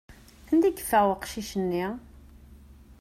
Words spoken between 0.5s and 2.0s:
Anda i yeffeɣ weqcic-nni?